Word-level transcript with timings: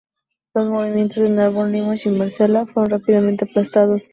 Los 0.55 0.67
movimientos 0.67 1.17
en 1.19 1.35
Narbonne, 1.35 1.73
Limoges 1.73 2.07
y 2.07 2.09
Marsella 2.09 2.65
fueron 2.65 2.89
rápidamente 2.89 3.45
aplastados. 3.45 4.09